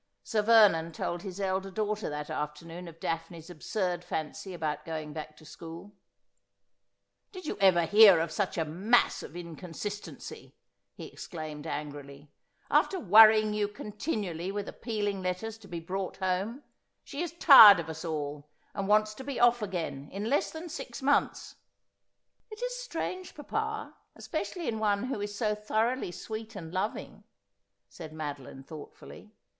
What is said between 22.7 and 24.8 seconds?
strange, papa, especially in